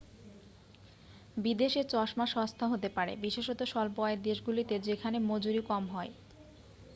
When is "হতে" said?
2.67-2.89